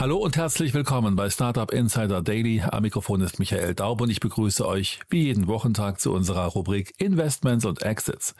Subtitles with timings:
[0.00, 2.62] Hallo und herzlich willkommen bei Startup Insider Daily.
[2.62, 6.94] Am Mikrofon ist Michael Daub und ich begrüße euch wie jeden Wochentag zu unserer Rubrik
[6.96, 8.34] Investments und Exits.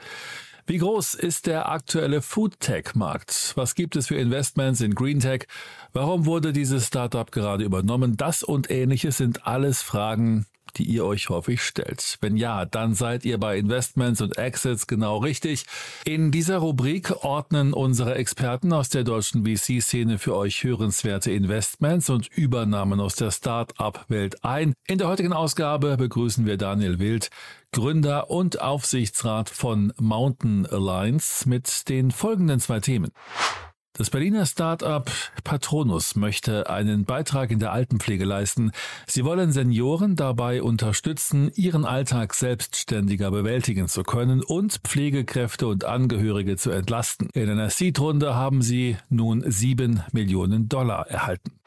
[0.65, 3.53] Wie groß ist der aktuelle Foodtech-Markt?
[3.53, 5.45] Was gibt es für Investments in Greentech?
[5.93, 8.17] Warum wurde dieses Startup gerade übernommen?
[8.17, 10.47] Das und ähnliches sind alles Fragen,
[10.77, 12.17] die ihr euch häufig stellt.
[12.21, 15.65] Wenn ja, dann seid ihr bei Investments und Exits genau richtig.
[16.05, 22.27] In dieser Rubrik ordnen unsere Experten aus der deutschen VC-Szene für euch hörenswerte Investments und
[22.27, 24.73] Übernahmen aus der Start-up-Welt ein.
[24.87, 27.29] In der heutigen Ausgabe begrüßen wir Daniel Wild,
[27.71, 33.11] Gründer und Aufsichtsrat von Mountain Alliance mit den folgenden zwei Themen.
[34.01, 35.11] Das Berliner Start-up
[35.43, 38.71] Patronus möchte einen Beitrag in der Altenpflege leisten.
[39.05, 46.57] Sie wollen Senioren dabei unterstützen, ihren Alltag selbstständiger bewältigen zu können und Pflegekräfte und Angehörige
[46.57, 47.29] zu entlasten.
[47.35, 51.60] In einer Seed-Runde haben sie nun sieben Millionen Dollar erhalten.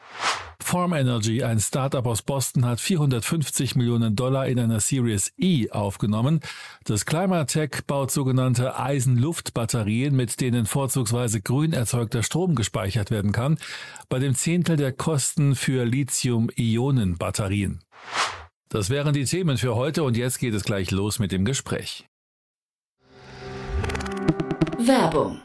[0.65, 6.39] Form Energy, ein Startup aus Boston, hat 450 Millionen Dollar in einer Series E aufgenommen.
[6.85, 13.59] Das Climatech baut sogenannte Eisenluftbatterien, mit denen vorzugsweise grün erzeugter Strom gespeichert werden kann,
[14.09, 17.81] bei dem Zehntel der Kosten für Lithium-Ionen-Batterien.
[18.67, 22.07] Das wären die Themen für heute und jetzt geht es gleich los mit dem Gespräch.
[24.79, 25.44] Werbung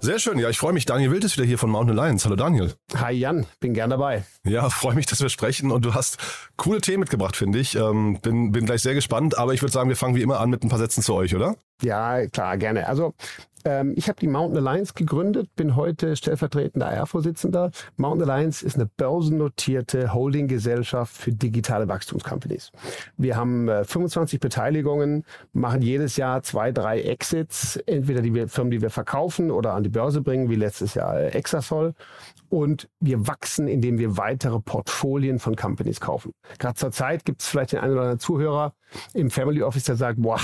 [0.00, 0.86] Sehr schön, ja, ich freue mich.
[0.86, 2.24] Daniel Wild ist wieder hier von Mountain Alliance.
[2.24, 2.72] Hallo Daniel.
[2.94, 4.24] Hi Jan, bin gern dabei.
[4.44, 6.18] Ja, freue mich, dass wir sprechen und du hast
[6.56, 7.74] coole Themen mitgebracht, finde ich.
[7.74, 10.50] Ähm, bin, bin gleich sehr gespannt, aber ich würde sagen, wir fangen wie immer an
[10.50, 11.56] mit ein paar Sätzen zu euch, oder?
[11.82, 12.88] Ja, klar, gerne.
[12.88, 13.14] Also
[13.64, 17.70] ähm, ich habe die Mountain Alliance gegründet, bin heute stellvertretender AR-Vorsitzender.
[17.96, 22.72] Mountain Alliance ist eine börsennotierte Holdinggesellschaft für digitale Wachstumscompanies.
[23.16, 28.82] Wir haben äh, 25 Beteiligungen, machen jedes Jahr zwei, drei Exits, entweder die Firmen, die
[28.82, 31.94] wir verkaufen oder an die Börse bringen, wie letztes Jahr äh, Exasol.
[32.48, 36.32] Und wir wachsen, indem wir weitere Portfolien von Companies kaufen.
[36.58, 38.74] Gerade zur Zeit gibt es vielleicht den einen oder anderen Zuhörer
[39.14, 40.40] im Family Office, der sagt, boah,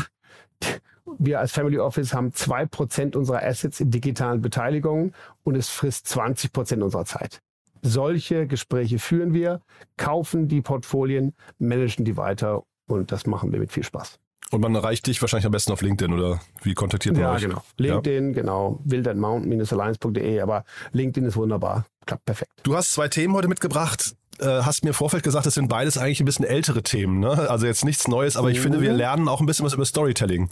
[1.18, 6.08] wir als Family Office haben zwei Prozent unserer Assets in digitalen Beteiligungen und es frisst
[6.08, 7.40] 20 Prozent unserer Zeit.
[7.82, 9.60] Solche Gespräche führen wir,
[9.96, 14.18] kaufen die Portfolien, managen die weiter und das machen wir mit viel Spaß.
[14.50, 17.42] Und man erreicht dich wahrscheinlich am besten auf LinkedIn oder wie kontaktiert man ja, euch?
[17.42, 17.62] Genau.
[17.76, 18.80] LinkedIn, ja, genau.
[18.84, 21.86] wildandmountain-alliance.de, aber LinkedIn ist wunderbar.
[22.06, 22.52] Klappt perfekt.
[22.62, 25.96] Du hast zwei Themen heute mitgebracht äh, hast mir im Vorfeld gesagt, das sind beides
[25.96, 27.20] eigentlich ein bisschen ältere Themen.
[27.20, 27.48] Ne?
[27.48, 30.50] Also jetzt nichts Neues, aber ich finde, wir lernen auch ein bisschen was über Storytelling.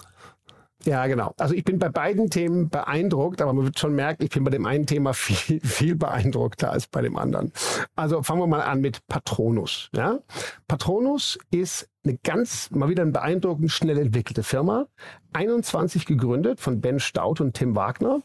[0.85, 1.33] Ja, genau.
[1.39, 4.51] Also ich bin bei beiden Themen beeindruckt, aber man wird schon merken, ich bin bei
[4.51, 7.53] dem einen Thema viel, viel beeindruckter als bei dem anderen.
[7.95, 9.91] Also fangen wir mal an mit Patronus.
[9.95, 10.19] Ja?
[10.67, 14.87] Patronus ist eine ganz, mal wieder eine beeindruckend schnell entwickelte Firma.
[15.35, 18.23] 21 gegründet von Ben Stout und Tim Wagner.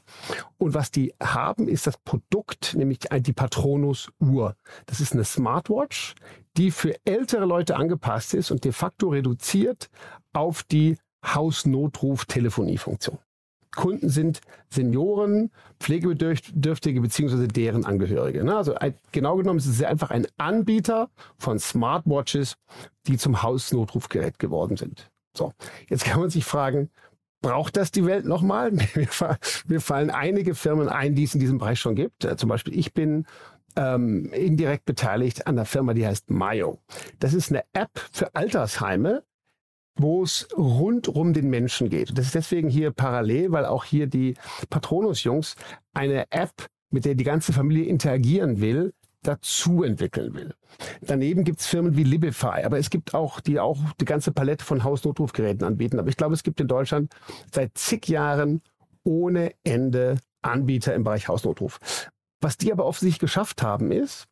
[0.58, 4.56] Und was die haben, ist das Produkt, nämlich die Patronus Uhr.
[4.88, 6.16] Das ist eine Smartwatch,
[6.58, 9.90] die für ältere Leute angepasst ist und de facto reduziert
[10.34, 13.20] auf die Hausnotruf-Telefoniefunktion.
[13.76, 17.48] Kunden sind Senioren, Pflegebedürftige bzw.
[17.48, 18.44] deren Angehörige.
[18.44, 18.58] Ne?
[18.58, 18.74] Also
[19.12, 22.56] genau genommen ist es einfach ein Anbieter von Smartwatches,
[23.06, 25.10] die zum Hausnotrufgerät geworden sind.
[25.36, 25.54] So,
[25.90, 26.90] jetzt kann man sich fragen,
[27.42, 28.72] braucht das die Welt nochmal?
[29.68, 32.26] Mir, fallen einige Firmen ein, die es in diesem Bereich schon gibt.
[32.26, 33.28] Äh, zum Beispiel ich bin
[33.76, 36.80] ähm, indirekt beteiligt an der Firma, die heißt Mayo.
[37.20, 39.24] Das ist eine App für Altersheime,
[39.98, 42.18] wo es rund um den Menschen geht.
[42.18, 44.36] das ist deswegen hier parallel, weil auch hier die
[44.70, 45.56] Patronus-Jungs
[45.94, 50.54] eine App, mit der die ganze Familie interagieren will, dazu entwickeln will.
[51.02, 54.64] Daneben gibt es Firmen wie Libify, aber es gibt auch, die auch die ganze Palette
[54.64, 56.00] von Hausnotrufgeräten anbieten.
[56.00, 57.14] Aber ich glaube, es gibt in Deutschland
[57.54, 58.62] seit zig Jahren
[59.04, 61.80] ohne Ende Anbieter im Bereich Hausnotruf.
[62.42, 64.26] Was die aber offensichtlich geschafft haben, ist,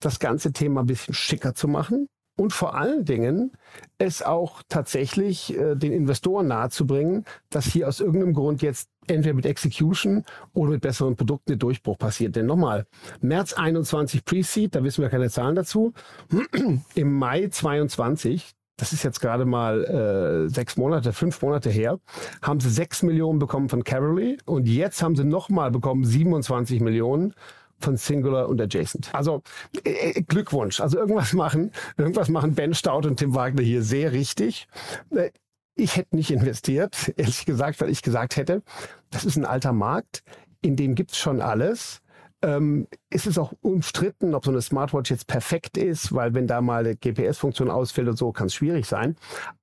[0.00, 3.52] das ganze Thema ein bisschen schicker zu machen und vor allen Dingen
[3.98, 9.46] es auch tatsächlich äh, den Investoren nahezubringen, dass hier aus irgendeinem Grund jetzt entweder mit
[9.46, 10.24] Execution
[10.54, 12.36] oder mit besseren Produkten der Durchbruch passiert.
[12.36, 12.86] Denn nochmal,
[13.20, 15.92] März 21 Pre-Seed, da wissen wir keine Zahlen dazu.
[16.94, 21.98] Im Mai 22, das ist jetzt gerade mal äh, sechs Monate, fünf Monate her,
[22.40, 27.34] haben sie sechs Millionen bekommen von Cavalry und jetzt haben sie nochmal bekommen 27 Millionen
[27.82, 29.14] von Singular und Adjacent.
[29.14, 29.42] Also
[29.84, 30.80] äh, äh, Glückwunsch.
[30.80, 34.68] Also irgendwas machen, irgendwas machen Ben Stout und Tim Wagner hier sehr richtig.
[35.10, 35.30] Äh,
[35.74, 38.62] ich hätte nicht investiert, ehrlich gesagt, weil ich gesagt hätte,
[39.10, 40.22] das ist ein alter Markt,
[40.60, 42.00] in dem gibt's schon alles.
[42.44, 46.60] Ähm, ist es auch umstritten, ob so eine Smartwatch jetzt perfekt ist, weil wenn da
[46.60, 49.16] mal eine GPS-Funktion ausfällt und so, kann es schwierig sein.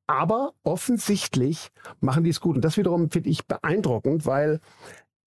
[0.07, 2.55] Aber offensichtlich machen die es gut.
[2.55, 4.61] Und das wiederum finde ich beeindruckend, weil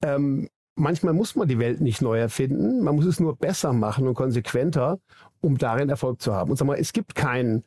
[0.03, 4.07] ähm, manchmal muss man die Welt nicht neu erfinden, man muss es nur besser machen
[4.07, 5.01] und konsequenter,
[5.41, 6.51] um darin Erfolg zu haben.
[6.51, 7.65] Und sag mal, es gibt keinen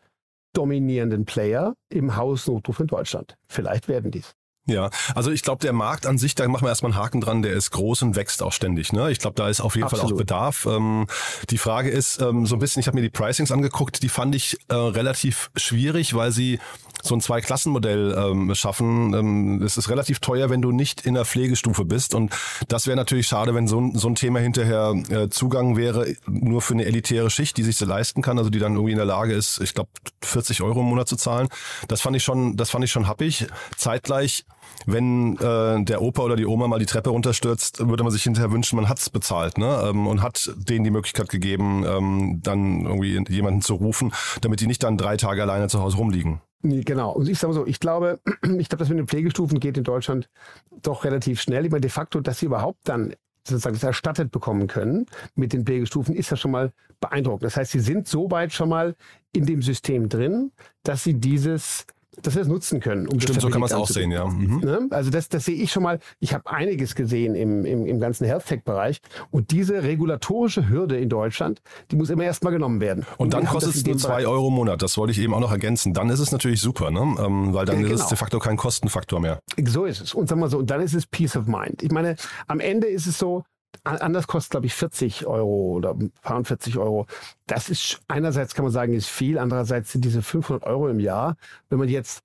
[0.54, 3.38] dominierenden Player im Hausnotruf in Deutschland.
[3.48, 4.36] Vielleicht werden dies.
[4.68, 7.44] Ja, also ich glaube, der Markt an sich, da machen wir erstmal einen Haken dran,
[7.44, 8.94] der ist groß und wächst auch ständig.
[8.94, 9.12] Ne?
[9.12, 10.06] Ich glaube, da ist auf jeden Absolut.
[10.06, 10.66] Fall auch Bedarf.
[10.66, 11.06] Ähm,
[11.52, 14.34] die Frage ist ähm, so ein bisschen, ich habe mir die Pricings angeguckt, die fand
[14.34, 16.60] ich äh, relativ schwierig, weil sie
[17.04, 19.14] so ein Zwei-Klassen-Modell ähm, schaffen.
[19.14, 22.16] Ähm, es ist relativ teuer, wenn du nicht in der Pflegestufe bist.
[22.16, 22.36] Und
[22.68, 26.62] das wäre natürlich schade, wenn so, ein so ein Thema hinterher äh, Zugang wäre, nur
[26.62, 29.06] für eine elitäre Schicht, die sich so leisten kann, also die dann irgendwie in der
[29.06, 29.90] Lage ist, ich glaube,
[30.26, 31.48] 40 Euro im Monat zu zahlen.
[31.88, 33.48] Das fand ich schon, das fand ich schon happig.
[33.78, 34.46] Zeitgleich
[34.86, 38.52] wenn äh, der Opa oder die Oma mal die Treppe runterstürzt, würde man sich hinterher
[38.52, 39.90] wünschen, man hat's bezahlt ne?
[39.90, 44.68] ähm, und hat denen die Möglichkeit gegeben, ähm, dann irgendwie jemanden zu rufen, damit die
[44.68, 46.42] nicht dann drei Tage alleine zu Hause rumliegen.
[46.62, 47.12] Genau.
[47.12, 48.20] Und ich sage mal so, ich glaube,
[48.58, 50.30] ich glaube, das mit den Pflegestufen geht in Deutschland
[50.82, 51.66] doch relativ schnell.
[51.66, 53.14] Ich meine, de facto, dass sie überhaupt dann
[53.48, 55.06] sozusagen das erstattet bekommen können
[55.36, 57.44] mit den Pflegestufen, ist ja schon mal beeindruckend.
[57.44, 58.96] Das heißt, sie sind so weit schon mal
[59.34, 60.52] in dem System drin,
[60.84, 61.86] dass sie dieses
[62.22, 63.08] dass wir es nutzen können.
[63.08, 64.26] Um Stimmt, so kann man es auch sehen, ja.
[64.26, 64.60] Mhm.
[64.60, 64.88] Ne?
[64.92, 66.00] Also das, das sehe ich schon mal.
[66.20, 69.00] Ich habe einiges gesehen im, im, im ganzen Health Tech-Bereich.
[69.32, 73.06] Und diese regulatorische Hürde in Deutschland, die muss immer erstmal genommen werden.
[73.18, 74.82] Und, und dann kostet es nur zwei Euro im Monat.
[74.82, 75.94] Das wollte ich eben auch noch ergänzen.
[75.94, 77.00] Dann ist es natürlich super, ne?
[77.00, 77.96] Ähm, weil dann ja, genau.
[77.96, 79.40] ist es de facto kein Kostenfaktor mehr.
[79.66, 80.14] So ist es.
[80.14, 81.84] Und sagen wir so, und dann ist es Peace of Mind.
[81.84, 82.16] Ich meine,
[82.48, 83.44] am Ende ist es so,
[83.86, 87.06] anders kostet, glaube ich, 40 Euro oder ein paar 40 Euro.
[87.48, 91.38] Das ist einerseits kann man sagen, ist viel, andererseits sind diese 500 Euro im Jahr,
[91.70, 92.24] wenn man jetzt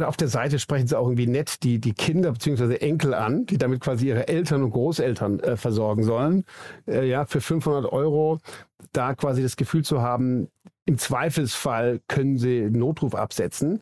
[0.00, 2.76] auf der Seite sprechen sie auch irgendwie nett die, die Kinder bzw.
[2.76, 6.44] Enkel an, die damit quasi ihre Eltern und Großeltern äh, versorgen sollen.
[6.86, 8.40] Äh, ja, für 500 Euro
[8.92, 10.48] da quasi das Gefühl zu haben,
[10.86, 13.80] im Zweifelsfall können sie Notruf absetzen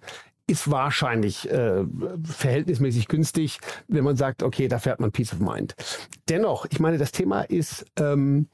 [0.51, 1.85] ist wahrscheinlich äh,
[2.25, 5.75] verhältnismäßig günstig, wenn man sagt, okay, da fährt man Peace of Mind.
[6.29, 8.49] Dennoch, ich meine, das Thema ist, ähm,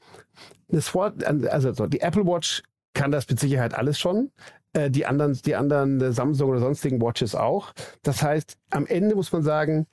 [0.67, 2.61] das Wort, also die Apple Watch
[2.93, 4.31] kann das mit Sicherheit alles schon.
[4.73, 7.73] Äh, die anderen, die anderen Samsung oder sonstigen Watches auch.
[8.03, 9.87] Das heißt, am Ende muss man sagen,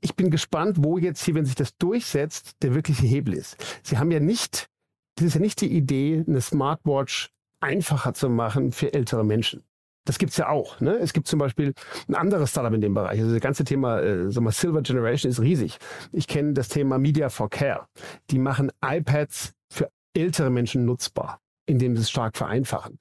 [0.00, 3.56] ich bin gespannt, wo jetzt hier, wenn sich das durchsetzt, der wirkliche Hebel ist.
[3.82, 4.68] Sie haben ja nicht,
[5.16, 7.30] das ist ja nicht die Idee, eine Smartwatch
[7.60, 9.64] einfacher zu machen für ältere Menschen.
[10.08, 10.80] Das gibt's ja auch.
[10.80, 10.96] Ne?
[10.96, 11.74] Es gibt zum Beispiel
[12.08, 13.20] ein anderes Startup in dem Bereich.
[13.20, 15.76] Also das ganze Thema äh, sag mal, Silver Generation ist riesig.
[16.12, 17.88] Ich kenne das Thema Media for Care.
[18.30, 22.98] Die machen iPads für ältere Menschen nutzbar, indem sie es stark vereinfachen.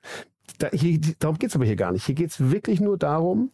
[0.58, 2.06] Da, hier, darum geht's aber hier gar nicht.
[2.06, 3.52] Hier geht's wirklich nur darum,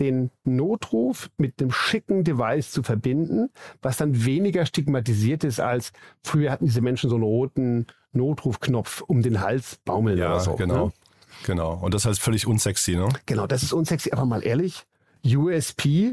[0.00, 3.50] den Notruf mit einem schicken Device zu verbinden,
[3.82, 5.92] was dann weniger stigmatisiert ist als
[6.24, 10.56] früher hatten diese Menschen so einen roten Notrufknopf um den Hals baumeln ja, oder so.
[10.56, 10.86] Genau.
[10.86, 10.92] Ne?
[11.44, 11.74] Genau.
[11.74, 13.08] Und das heißt völlig unsexy, ne?
[13.26, 14.12] Genau, das ist unsexy.
[14.12, 14.84] Aber mal ehrlich,
[15.24, 16.12] USP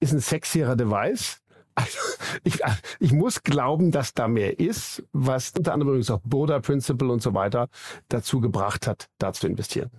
[0.00, 1.40] ist ein sexierer Device.
[1.76, 1.98] Also
[2.44, 2.60] ich,
[3.00, 7.20] ich muss glauben, dass da mehr ist, was unter anderem übrigens auch Burda Principle und
[7.20, 7.68] so weiter
[8.08, 9.90] dazu gebracht hat, da zu investieren.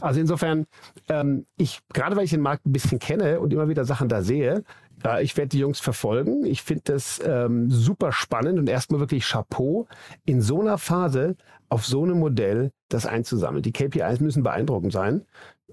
[0.00, 0.66] Also insofern,
[1.08, 4.22] ähm, ich, gerade weil ich den Markt ein bisschen kenne und immer wieder Sachen da
[4.22, 4.64] sehe,
[5.04, 6.44] äh, ich werde die Jungs verfolgen.
[6.44, 9.86] Ich finde das ähm, super spannend und erstmal wirklich Chapeau,
[10.24, 11.36] in so einer Phase
[11.68, 13.62] auf so einem Modell das einzusammeln.
[13.62, 15.22] Die KPIs müssen beeindruckend sein.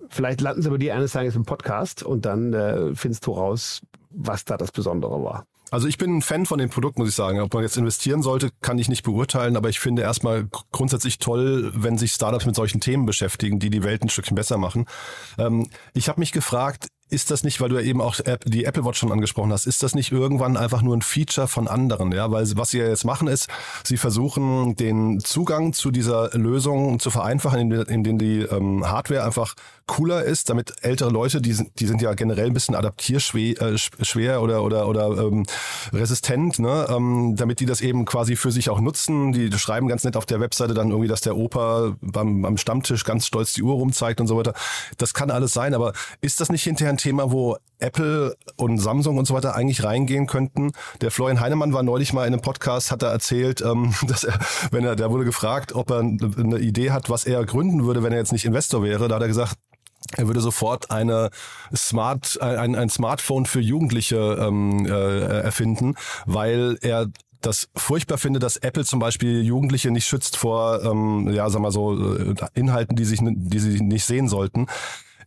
[0.09, 3.81] Vielleicht landen sie bei dir eines Tages im Podcast und dann äh, findest du raus,
[4.09, 5.45] was da das Besondere war.
[5.69, 7.41] Also ich bin ein Fan von dem Produkt, muss ich sagen.
[7.41, 11.71] Ob man jetzt investieren sollte, kann ich nicht beurteilen, aber ich finde erstmal grundsätzlich toll,
[11.75, 14.85] wenn sich Startups mit solchen Themen beschäftigen, die die Welt ein Stückchen besser machen.
[15.37, 18.83] Ähm, ich habe mich gefragt, ist das nicht, weil du ja eben auch die Apple
[18.85, 22.11] Watch schon angesprochen hast, ist das nicht irgendwann einfach nur ein Feature von anderen?
[22.11, 23.47] Ja, weil was sie ja jetzt machen ist,
[23.83, 29.55] sie versuchen den Zugang zu dieser Lösung zu vereinfachen, indem die ähm, Hardware einfach
[29.87, 34.37] cooler ist, damit ältere Leute, die sind, die sind ja generell ein bisschen adaptierschwer äh,
[34.37, 35.45] oder oder oder ähm,
[35.93, 36.87] resistent, ne?
[36.89, 39.31] ähm, damit die das eben quasi für sich auch nutzen.
[39.31, 43.05] Die schreiben ganz nett auf der Webseite dann irgendwie, dass der Opa beim, beim Stammtisch
[43.05, 44.53] ganz stolz die Uhr rumzeigt und so weiter.
[44.97, 49.17] Das kann alles sein, aber ist das nicht hinterher ein Thema, wo Apple und Samsung
[49.17, 50.71] und so weiter eigentlich reingehen könnten?
[51.01, 54.39] Der Florian Heinemann war neulich mal in einem Podcast, hat er erzählt, ähm, dass er,
[54.71, 58.11] wenn er, der wurde gefragt, ob er eine Idee hat, was er gründen würde, wenn
[58.11, 59.07] er jetzt nicht Investor wäre.
[59.07, 59.55] Da hat er gesagt,
[60.15, 61.29] er würde sofort eine
[61.75, 67.07] Smart, ein, ein Smartphone für Jugendliche ähm, äh, erfinden, weil er
[67.41, 71.71] das furchtbar finde, dass Apple zum Beispiel Jugendliche nicht schützt vor, ähm, ja, sag mal
[71.71, 74.67] so, äh, Inhalten, die sich, die sie nicht sehen sollten.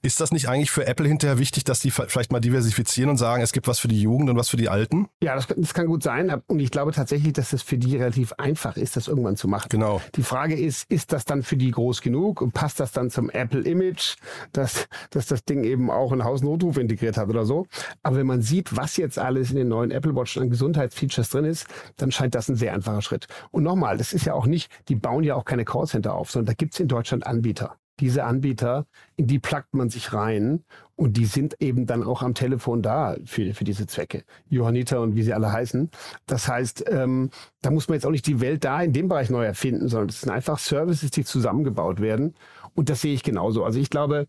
[0.03, 3.43] Ist das nicht eigentlich für Apple hinterher wichtig, dass die vielleicht mal diversifizieren und sagen,
[3.43, 5.09] es gibt was für die Jugend und was für die Alten?
[5.23, 6.41] Ja, das, das kann gut sein.
[6.47, 9.69] Und ich glaube tatsächlich, dass es für die relativ einfach ist, das irgendwann zu machen.
[9.69, 10.01] Genau.
[10.15, 13.29] Die Frage ist, ist das dann für die groß genug und passt das dann zum
[13.29, 14.17] Apple-Image,
[14.53, 17.67] dass, dass das Ding eben auch einen Hausnotruf integriert hat oder so?
[18.03, 21.45] Aber wenn man sieht, was jetzt alles in den neuen Apple Watch an Gesundheitsfeatures drin
[21.45, 21.67] ist,
[21.99, 23.27] dann scheint das ein sehr einfacher Schritt.
[23.51, 26.47] Und nochmal, das ist ja auch nicht, die bauen ja auch keine Callcenter auf, sondern
[26.47, 30.65] da gibt es in Deutschland Anbieter diese Anbieter, in die plagt man sich rein
[30.97, 34.25] und die sind eben dann auch am Telefon da für, für diese Zwecke.
[34.49, 35.91] Johannita und wie sie alle heißen.
[36.27, 37.31] Das heißt, ähm,
[37.63, 40.09] da muss man jetzt auch nicht die Welt da in dem Bereich neu erfinden, sondern
[40.09, 42.35] es sind einfach Services, die zusammengebaut werden.
[42.75, 43.65] Und das sehe ich genauso.
[43.65, 44.27] Also ich glaube,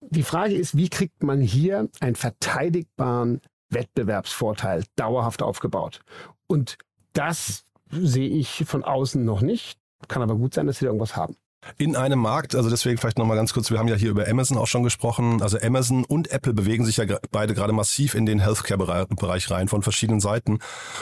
[0.00, 6.00] die Frage ist, wie kriegt man hier einen verteidigbaren Wettbewerbsvorteil dauerhaft aufgebaut?
[6.46, 6.78] Und
[7.12, 9.78] das sehe ich von außen noch nicht.
[10.08, 11.36] Kann aber gut sein, dass sie da irgendwas haben
[11.78, 14.58] in einem Markt, also deswegen vielleicht nochmal ganz kurz, wir haben ja hier über Amazon
[14.58, 18.40] auch schon gesprochen, also Amazon und Apple bewegen sich ja beide gerade massiv in den
[18.40, 20.58] Healthcare-Bereich rein von verschiedenen Seiten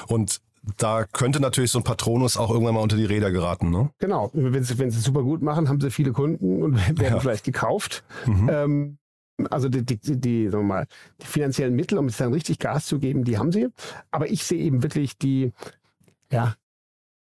[0.09, 0.41] und
[0.77, 3.91] da könnte natürlich so ein Patronus auch irgendwann mal unter die Räder geraten, ne?
[3.99, 7.21] Genau, wenn sie, wenn sie super gut machen, haben sie viele Kunden und werden ja.
[7.21, 8.05] vielleicht gekauft.
[8.27, 8.51] Mhm.
[8.53, 8.99] Ähm,
[9.51, 10.87] also die, die, die, sagen wir mal,
[11.23, 13.69] die finanziellen Mittel, um jetzt dann richtig Gas zu geben, die haben sie.
[14.11, 15.53] Aber ich sehe eben wirklich die,
[16.31, 16.55] ja,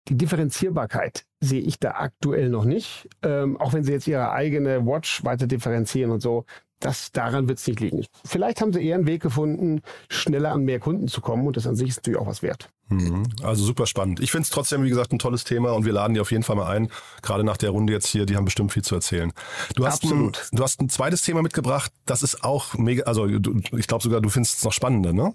[0.08, 3.08] die Differenzierbarkeit sehe ich da aktuell noch nicht.
[3.22, 6.44] Ähm, auch wenn sie jetzt ihre eigene Watch weiter differenzieren und so,
[6.80, 8.04] das, daran wird es nicht liegen.
[8.24, 11.66] Vielleicht haben sie eher einen Weg gefunden, schneller an mehr Kunden zu kommen und das
[11.66, 12.68] an sich ist natürlich auch was wert.
[12.88, 13.24] Mhm.
[13.42, 14.20] Also super spannend.
[14.20, 16.44] Ich finde es trotzdem, wie gesagt, ein tolles Thema und wir laden die auf jeden
[16.44, 16.88] Fall mal ein.
[17.22, 19.32] Gerade nach der Runde jetzt hier, die haben bestimmt viel zu erzählen.
[19.74, 20.48] Du hast, Absolut.
[20.52, 24.02] Ein, du hast ein zweites Thema mitgebracht, das ist auch mega, also du, ich glaube
[24.02, 25.34] sogar, du findest es noch spannender, ne?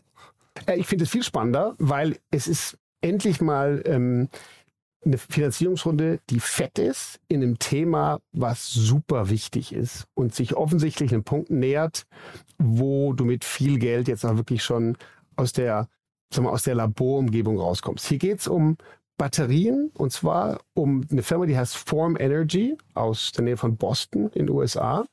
[0.65, 4.29] Äh, ich finde es viel spannender, weil es ist endlich mal ähm,
[5.05, 11.13] eine Finanzierungsrunde, die fett ist, in einem Thema, was super wichtig ist und sich offensichtlich
[11.13, 12.05] einem Punkt nähert,
[12.57, 14.97] wo du mit viel Geld jetzt auch wirklich schon
[15.35, 15.87] aus der,
[16.33, 18.07] sagen wir, aus der Laborumgebung rauskommst.
[18.07, 18.77] Hier geht es um
[19.17, 24.29] Batterien und zwar um eine Firma, die heißt Form Energy aus der Nähe von Boston
[24.33, 25.05] in den USA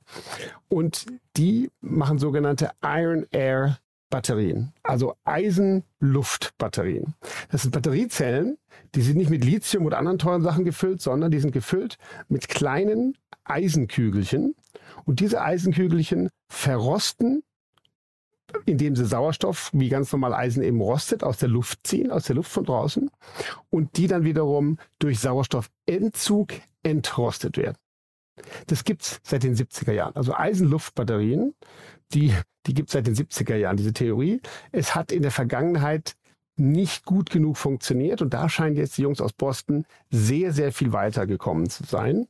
[0.69, 1.07] und
[1.37, 3.79] die machen sogenannte Iron Air
[4.11, 7.15] Batterien, also Eisen-Luft-Batterien.
[7.51, 8.59] Das sind Batteriezellen,
[8.95, 11.97] die sind nicht mit Lithium oder anderen teuren Sachen gefüllt, sondern die sind gefüllt
[12.29, 14.57] mit kleinen Eisenkügelchen.
[15.05, 17.43] Und diese Eisenkügelchen verrosten,
[18.67, 22.37] indem sie Sauerstoff, wie ganz normal Eisen eben rostet, aus der Luft ziehen, aus der
[22.37, 23.11] Luft von draußen.
[23.71, 26.53] Und die dann wiederum durch Sauerstoffentzug
[26.83, 27.77] entrostet werden.
[28.67, 30.17] Das gibt's seit den 70er Jahren.
[30.17, 31.55] Also Eisenluftbatterien,
[32.13, 32.35] die,
[32.67, 34.41] die gibt's seit den 70er Jahren, diese Theorie.
[34.73, 36.17] Es hat in der Vergangenheit
[36.61, 40.93] nicht gut genug funktioniert und da scheinen jetzt die Jungs aus Boston sehr, sehr viel
[40.93, 42.27] weiter gekommen zu sein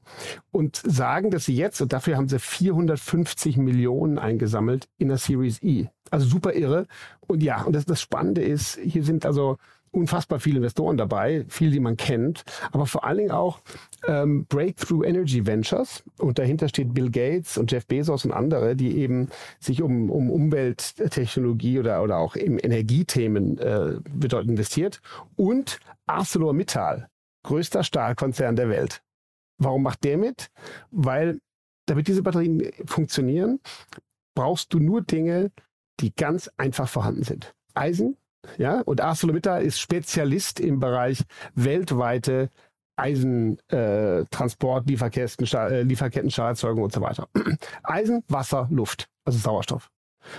[0.53, 5.61] und sagen, dass sie jetzt, und dafür haben sie 450 Millionen eingesammelt in der Series
[5.63, 5.89] E.
[6.11, 6.87] Also super irre.
[7.27, 9.59] Und ja, und das, das Spannende ist, hier sind also
[9.93, 13.61] unfassbar viele Investoren dabei, viele, die man kennt, aber vor allen Dingen auch
[14.07, 18.97] ähm, Breakthrough Energy Ventures und dahinter steht Bill Gates und Jeff Bezos und andere, die
[18.99, 19.29] eben
[19.59, 25.01] sich um, um Umwelttechnologie oder, oder auch eben Energiethemen äh, bedeutend investiert
[25.37, 27.09] und ArcelorMittal,
[27.43, 29.03] größter Stahlkonzern der Welt.
[29.59, 30.51] Warum macht der mit?
[30.91, 31.41] Weil
[31.87, 33.61] damit diese Batterien funktionieren,
[34.35, 35.51] brauchst du nur Dinge,
[35.99, 37.55] die ganz einfach vorhanden sind.
[37.75, 38.17] Eisen,
[38.59, 41.23] ja, und ArcelorMittal ist Spezialist im Bereich
[41.55, 42.51] weltweite
[42.97, 47.29] Eisentransport, äh, Lieferketten, äh, Lieferketten, Stahlerzeugung und so weiter.
[47.83, 49.91] Eisen, Wasser, Luft, also Sauerstoff.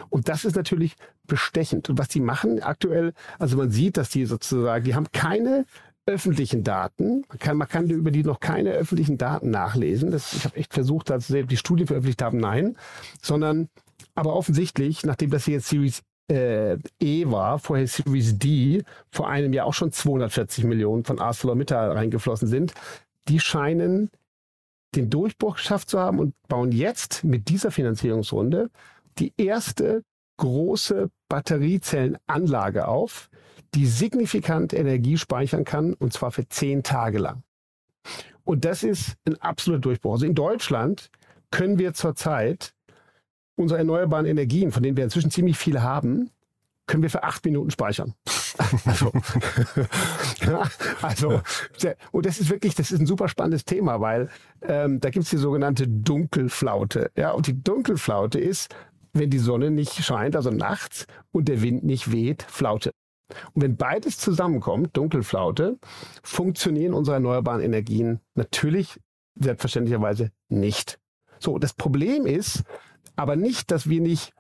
[0.10, 1.90] Und das ist natürlich bestechend.
[1.90, 5.66] Und was die machen aktuell, also man sieht, dass die sozusagen, die haben keine
[6.06, 7.26] öffentlichen Daten.
[7.30, 10.12] Man kann, man kann über die noch keine öffentlichen Daten nachlesen.
[10.12, 12.76] Das, ich habe echt versucht, also die Studie veröffentlicht haben, nein,
[13.22, 13.70] sondern
[14.16, 16.02] Aber offensichtlich, nachdem das hier jetzt Series
[16.32, 16.78] äh,
[17.26, 22.74] war, vorher Series D, vor einem Jahr auch schon 240 Millionen von ArcelorMittal reingeflossen sind,
[23.28, 24.10] die scheinen
[24.96, 28.70] den Durchbruch geschafft zu haben und bauen jetzt mit dieser Finanzierungsrunde
[29.20, 30.04] die erste
[30.38, 33.30] große Batteriezellenanlage auf,
[33.74, 37.44] die signifikant Energie speichern kann, und zwar für zehn Tage lang.
[38.44, 40.14] Und das ist ein absoluter Durchbruch.
[40.14, 41.10] Also in Deutschland
[41.52, 42.74] können wir zurzeit
[43.56, 46.30] unsere erneuerbaren Energien, von denen wir inzwischen ziemlich viele haben,
[46.88, 48.14] können wir für acht Minuten speichern.
[48.86, 49.12] also,
[51.02, 51.42] also,
[52.12, 54.30] und das ist wirklich, das ist ein super spannendes Thema, weil
[54.62, 57.12] ähm, da gibt es die sogenannte Dunkelflaute.
[57.16, 58.76] Ja, und die Dunkelflaute ist,
[59.14, 62.92] wenn die Sonne nicht scheint, also nachts, und der Wind nicht weht, Flaute.
[63.54, 65.78] Und wenn beides zusammenkommt, Dunkelflaute,
[66.24, 69.00] funktionieren unsere erneuerbaren Energien natürlich
[69.36, 71.00] selbstverständlicherweise nicht.
[71.40, 72.64] So, das Problem ist
[73.16, 74.34] aber nicht, dass wir nicht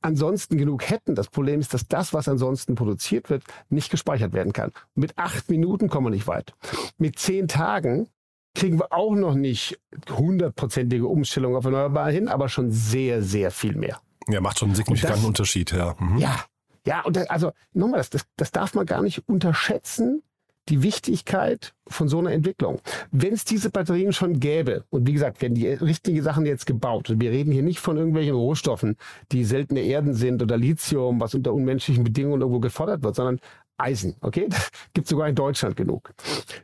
[0.00, 1.14] ansonsten genug hätten.
[1.14, 4.72] Das Problem ist, dass das, was ansonsten produziert wird, nicht gespeichert werden kann.
[4.94, 6.54] Mit acht Minuten kommen wir nicht weit.
[6.98, 8.08] Mit zehn Tagen
[8.54, 9.78] kriegen wir auch noch nicht
[10.10, 14.00] hundertprozentige Umstellung auf Erneuerbare hin, aber schon sehr, sehr viel mehr.
[14.28, 15.94] Ja, macht schon einen signifikanten das, Unterschied, ja.
[15.98, 16.18] Mhm.
[16.18, 16.44] Ja,
[16.86, 20.22] ja, und das, also nochmal, das, das, das darf man gar nicht unterschätzen,
[20.68, 22.80] die Wichtigkeit von so einer Entwicklung.
[23.12, 27.10] Wenn es diese Batterien schon gäbe, und wie gesagt, werden die richtigen Sachen jetzt gebaut,
[27.10, 28.96] und wir reden hier nicht von irgendwelchen Rohstoffen,
[29.32, 33.40] die seltene Erden sind oder Lithium, was unter unmenschlichen Bedingungen irgendwo gefordert wird, sondern
[33.78, 34.48] Eisen, okay?
[34.56, 36.14] Das gibt sogar in Deutschland genug.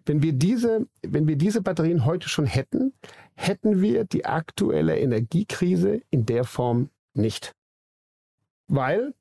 [0.07, 2.95] Wenn wir diese, wenn wir diese Batterien heute schon hätten,
[3.35, 7.53] hätten wir die aktuelle Energiekrise in der Form nicht.
[8.69, 9.13] Weil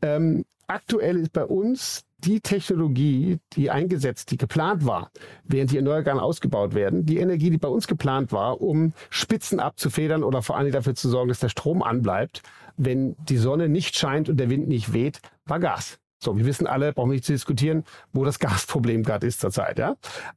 [0.00, 5.10] ähm, aktuell ist bei uns die Technologie, die eingesetzt, die geplant war,
[5.44, 10.22] während die Erneuerbaren ausgebaut werden, die Energie, die bei uns geplant war, um Spitzen abzufedern
[10.22, 12.42] oder vor allem dafür zu sorgen, dass der Strom anbleibt,
[12.76, 15.98] wenn die Sonne nicht scheint und der Wind nicht weht, war Gas.
[16.22, 19.80] So, wir wissen alle, brauchen wir nicht zu diskutieren, wo das Gasproblem gerade ist zurzeit,
[19.80, 19.96] ja.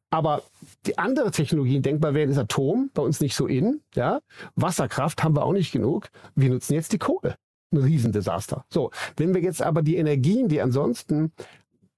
[0.09, 0.41] Aber
[0.87, 4.19] die andere Technologien denkbar wären, ist Atom, bei uns nicht so in, ja.
[4.55, 6.09] Wasserkraft haben wir auch nicht genug.
[6.33, 7.35] Wir nutzen jetzt die Kohle
[7.71, 8.65] ein Riesendesaster.
[8.69, 11.31] So, wenn wir jetzt aber die Energien, die ansonsten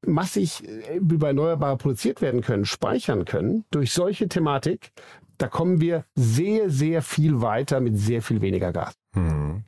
[0.08, 4.91] massig äh, über Erneuerbare produziert werden können, speichern können, durch solche Thematik,
[5.38, 8.93] da kommen wir sehr, sehr viel weiter mit sehr viel weniger Gas.
[9.13, 9.63] Hm.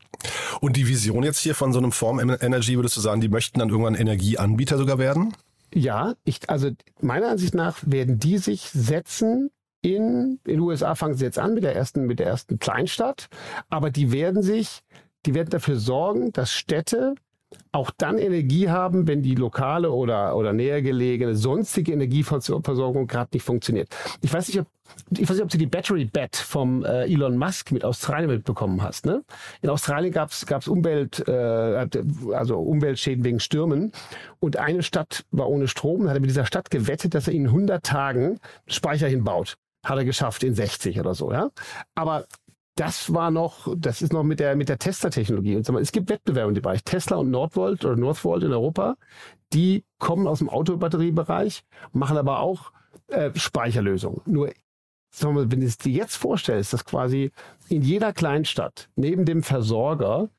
[0.61, 3.59] Und die Vision jetzt hier von so einem Form Energy, würdest du sagen, die möchten
[3.59, 5.33] dann irgendwann Energieanbieter sogar werden?
[5.73, 11.13] Ja, ich, also meiner Ansicht nach werden die sich setzen in, in den USA fangen
[11.13, 13.29] sie jetzt an mit der ersten, mit der ersten Kleinstadt,
[13.69, 14.81] aber die werden sich
[15.25, 17.15] die werden dafür sorgen, dass Städte
[17.71, 23.43] auch dann Energie haben, wenn die lokale oder, oder näher gelegene sonstige Energieversorgung gerade nicht
[23.43, 23.89] funktioniert.
[24.21, 24.67] Ich weiß nicht, ob,
[25.11, 28.81] ich weiß nicht, ob du die Battery Bet vom äh, Elon Musk mit Australien mitbekommen
[28.81, 29.05] hast.
[29.05, 29.23] Ne?
[29.61, 31.87] In Australien gab es Umwelt, äh,
[32.33, 33.91] also Umweltschäden wegen Stürmen
[34.39, 36.07] und eine Stadt war ohne Strom.
[36.09, 40.03] Hat er mit dieser Stadt gewettet, dass er in 100 Tagen Speicher hinbaut hat er
[40.03, 41.51] geschafft in 60 oder so, ja.
[41.95, 42.25] Aber
[42.79, 45.57] das war noch, das ist noch mit der, mit der Tesla-Technologie.
[45.57, 48.95] Und es gibt Wettbewerbe im Bereich Tesla und Nordvolt oder Northvolt in Europa.
[49.51, 52.71] Die kommen aus dem Autobatteriebereich, machen aber auch
[53.07, 54.21] äh, Speicherlösungen.
[54.25, 54.51] Nur,
[55.11, 57.31] sagen wir, wenn du es dir jetzt vorstellst, dass quasi
[57.67, 60.29] in jeder Kleinstadt neben dem Versorger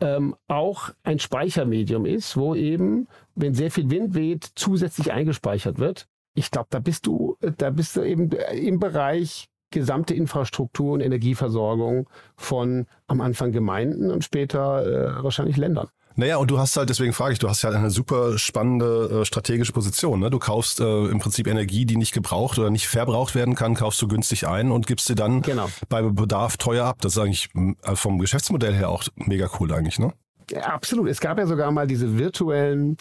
[0.00, 6.06] ähm, auch ein Speichermedium ist, wo eben, wenn sehr viel Wind weht, zusätzlich eingespeichert wird.
[6.34, 12.08] Ich glaube, da bist du, da bist du eben im Bereich gesamte Infrastruktur und Energieversorgung
[12.36, 15.88] von am Anfang Gemeinden und später äh, wahrscheinlich Ländern.
[16.18, 19.24] Naja, und du hast halt, deswegen frage ich, du hast ja eine super spannende äh,
[19.24, 20.18] strategische Position.
[20.18, 20.30] Ne?
[20.30, 24.02] Du kaufst äh, im Prinzip Energie, die nicht gebraucht oder nicht verbraucht werden kann, kaufst
[24.02, 25.68] du günstig ein und gibst sie dann genau.
[25.88, 26.96] bei Bedarf teuer ab.
[27.02, 30.12] Das ist eigentlich äh, vom Geschäftsmodell her auch mega cool eigentlich, ne?
[30.50, 31.08] Ja, absolut.
[31.08, 32.96] Es gab ja sogar mal diese virtuellen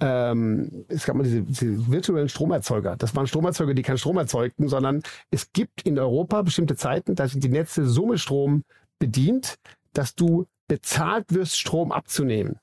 [0.00, 2.96] ähm, es gab mal diese, diese virtuellen Stromerzeuger.
[2.96, 7.28] Das waren Stromerzeuger, die keinen Strom erzeugten, sondern es gibt in Europa bestimmte Zeiten, da
[7.28, 8.64] sind die Netze so mit Strom
[8.98, 9.56] bedient,
[9.92, 12.58] dass du bezahlt wirst, Strom abzunehmen.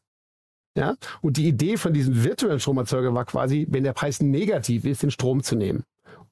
[0.76, 0.96] Ja?
[1.22, 5.12] Und die Idee von diesem virtuellen Stromerzeuger war quasi, wenn der Preis negativ ist, den
[5.12, 5.84] Strom zu nehmen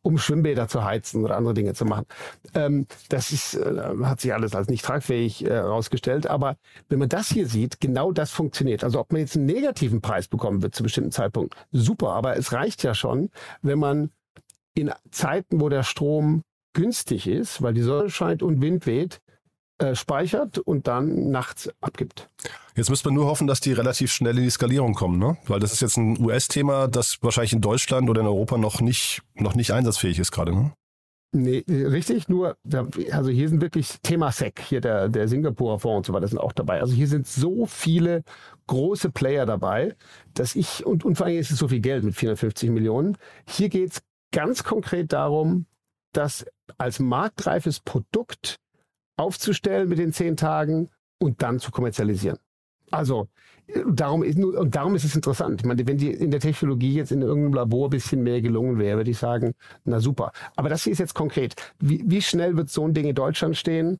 [0.05, 2.05] um Schwimmbäder zu heizen oder andere Dinge zu machen.
[2.53, 6.25] Ähm, das ist, äh, hat sich alles als nicht tragfähig herausgestellt.
[6.25, 6.57] Äh, Aber
[6.89, 8.83] wenn man das hier sieht, genau das funktioniert.
[8.83, 12.09] Also ob man jetzt einen negativen Preis bekommen wird zu bestimmten Zeitpunkt, super.
[12.09, 13.29] Aber es reicht ja schon,
[13.63, 14.11] wenn man
[14.75, 19.21] in Zeiten, wo der Strom günstig ist, weil die Sonne scheint und Wind weht,
[19.77, 22.29] äh, speichert und dann nachts abgibt.
[22.75, 25.37] Jetzt müsste man nur hoffen, dass die relativ schnell in die Skalierung kommen, ne?
[25.47, 29.21] Weil das ist jetzt ein US-Thema, das wahrscheinlich in Deutschland oder in Europa noch nicht,
[29.33, 30.71] noch nicht einsatzfähig ist gerade, ne?
[31.33, 32.55] Nee, richtig, nur,
[33.11, 36.39] also hier sind wirklich Thema SEC, hier der, der Singapurer Fonds und so weiter sind
[36.39, 36.79] auch dabei.
[36.79, 38.23] Also hier sind so viele
[38.67, 39.95] große Player dabei,
[40.33, 43.17] dass ich, und, und vor allem ist es so viel Geld mit 450 Millionen.
[43.45, 45.65] Hier geht es ganz konkret darum,
[46.13, 46.45] das
[46.77, 48.61] als marktreifes Produkt
[49.17, 52.37] aufzustellen mit den zehn Tagen und dann zu kommerzialisieren.
[52.91, 53.27] Also
[53.87, 55.61] darum ist, und darum ist es interessant.
[55.61, 58.77] Ich meine, wenn die in der Technologie jetzt in irgendeinem Labor ein bisschen mehr gelungen
[58.77, 60.31] wäre, würde ich sagen, na super.
[60.55, 61.55] Aber das hier ist jetzt konkret.
[61.79, 63.97] Wie, wie schnell wird so ein Ding in Deutschland stehen?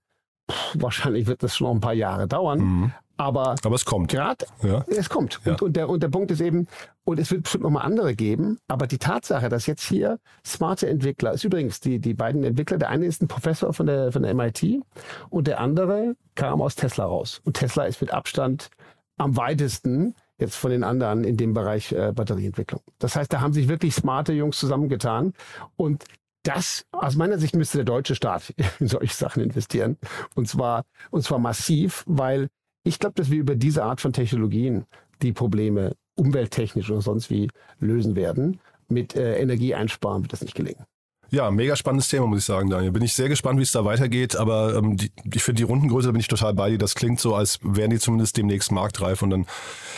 [0.48, 2.60] Puh, wahrscheinlich wird das schon noch ein paar Jahre dauern.
[2.60, 2.92] Mhm.
[3.18, 4.12] Aber, aber es kommt.
[4.12, 4.84] Gerade, ja.
[4.88, 5.40] es kommt.
[5.46, 5.54] Ja.
[5.54, 6.68] Und, und, der, und der Punkt ist eben,
[7.06, 10.90] und es wird bestimmt noch mal andere geben, aber die Tatsache, dass jetzt hier smarte
[10.90, 14.24] Entwickler, ist übrigens die, die beiden Entwickler, der eine ist ein Professor von der, von
[14.24, 14.82] der MIT
[15.30, 17.42] und der andere kam aus Tesla raus.
[17.46, 18.70] Und Tesla ist mit Abstand
[19.18, 22.82] am weitesten jetzt von den anderen in dem Bereich äh, Batterieentwicklung.
[23.00, 25.34] Das heißt, da haben sich wirklich smarte Jungs zusammengetan
[25.78, 26.04] und
[26.46, 29.98] das, aus meiner Sicht müsste der deutsche Staat in solche Sachen investieren.
[30.36, 32.48] Und zwar, und zwar massiv, weil
[32.84, 34.86] ich glaube, dass wir über diese Art von Technologien
[35.22, 38.60] die Probleme umwelttechnisch oder sonst wie lösen werden.
[38.88, 40.86] Mit äh, Energie einsparen wird das nicht gelingen.
[41.32, 42.92] Ja, mega spannendes Thema, muss ich sagen, Daniel.
[42.92, 44.36] Bin ich sehr gespannt, wie es da weitergeht.
[44.36, 46.78] Aber ähm, die, ich finde die Rundengröße, da bin ich total bei dir.
[46.78, 49.22] Das klingt so, als wären die zumindest demnächst marktreif.
[49.22, 49.46] Und dann,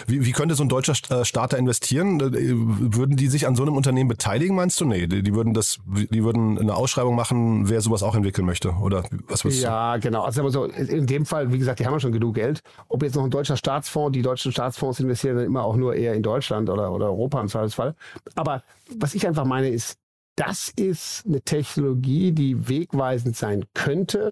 [0.08, 2.20] wie, wie könnte so ein deutscher äh, Starter investieren?
[2.20, 2.54] Äh,
[2.96, 4.86] würden die sich an so einem Unternehmen beteiligen, meinst du?
[4.86, 8.72] Nee, die, die würden das, die würden eine Ausschreibung machen, wer sowas auch entwickeln möchte.
[8.72, 9.68] Oder was würdest du?
[9.68, 10.24] Ja, genau.
[10.24, 12.62] Also so, in dem Fall, wie gesagt, die haben ja schon genug Geld.
[12.88, 16.14] Ob jetzt noch ein deutscher Staatsfonds, die deutschen Staatsfonds investieren dann immer auch nur eher
[16.14, 17.96] in Deutschland oder, oder Europa im Zweifelsfall.
[18.36, 18.64] Aber
[18.98, 19.98] was ich einfach meine, ist,
[20.38, 24.32] das ist eine Technologie, die wegweisend sein könnte,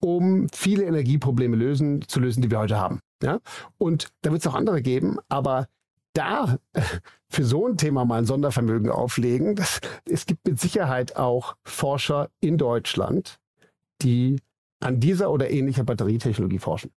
[0.00, 3.00] um viele Energieprobleme lösen, zu lösen, die wir heute haben.
[3.22, 3.40] Ja?
[3.78, 5.68] Und da wird es auch andere geben, aber
[6.12, 6.58] da
[7.30, 12.30] für so ein Thema mal ein Sondervermögen auflegen, das, es gibt mit Sicherheit auch Forscher
[12.40, 13.38] in Deutschland,
[14.02, 14.40] die
[14.80, 16.90] an dieser oder ähnlicher Batterietechnologie forschen.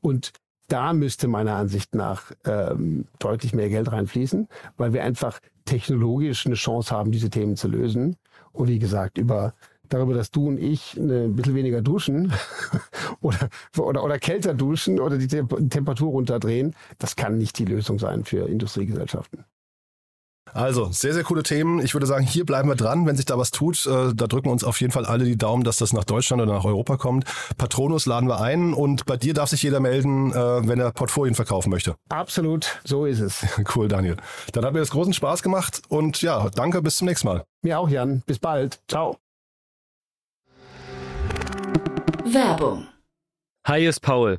[0.00, 0.32] Und
[0.68, 6.54] da müsste meiner Ansicht nach ähm, deutlich mehr Geld reinfließen, weil wir einfach technologisch eine
[6.54, 8.16] Chance haben, diese Themen zu lösen.
[8.52, 9.54] Und wie gesagt, über
[9.88, 12.32] darüber, dass du und ich ein bisschen weniger duschen
[13.20, 18.24] oder, oder, oder kälter duschen oder die Temperatur runterdrehen, das kann nicht die Lösung sein
[18.24, 19.44] für Industriegesellschaften.
[20.52, 21.80] Also, sehr, sehr coole Themen.
[21.80, 23.86] Ich würde sagen, hier bleiben wir dran, wenn sich da was tut.
[23.86, 26.54] Äh, da drücken uns auf jeden Fall alle die Daumen, dass das nach Deutschland oder
[26.54, 27.24] nach Europa kommt.
[27.58, 31.34] Patronus laden wir ein und bei dir darf sich jeder melden, äh, wenn er Portfolien
[31.34, 31.96] verkaufen möchte.
[32.08, 33.44] Absolut, so ist es.
[33.74, 34.16] Cool, Daniel.
[34.52, 37.44] Dann hat mir das großen Spaß gemacht und ja, danke, bis zum nächsten Mal.
[37.62, 38.22] Mir auch, Jan.
[38.26, 38.80] Bis bald.
[38.88, 39.18] Ciao.
[42.24, 42.86] Werbung.
[43.66, 44.38] Hi, ist Paul.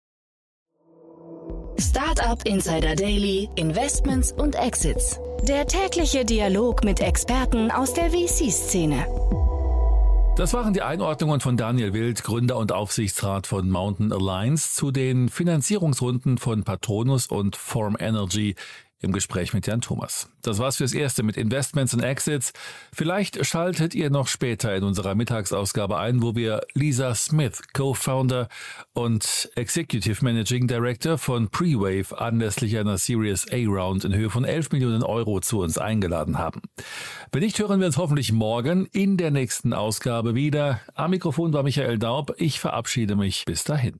[1.81, 5.19] Startup Insider Daily, Investments und Exits.
[5.47, 9.07] Der tägliche Dialog mit Experten aus der VC-Szene.
[10.37, 15.29] Das waren die Einordnungen von Daniel Wild, Gründer und Aufsichtsrat von Mountain Alliance, zu den
[15.29, 18.55] Finanzierungsrunden von Patronus und Form Energy
[19.01, 20.29] im Gespräch mit Jan Thomas.
[20.41, 22.53] Das war's fürs Erste mit Investments und Exits.
[22.93, 28.47] Vielleicht schaltet ihr noch später in unserer Mittagsausgabe ein, wo wir Lisa Smith, Co-Founder
[28.93, 34.71] und Executive Managing Director von Prewave anlässlich einer Series A Round in Höhe von 11
[34.71, 36.61] Millionen Euro zu uns eingeladen haben.
[37.31, 40.79] Wenn nicht, hören wir uns hoffentlich morgen in der nächsten Ausgabe wieder.
[40.93, 42.35] Am Mikrofon war Michael Daub.
[42.37, 43.45] Ich verabschiede mich.
[43.45, 43.99] Bis dahin.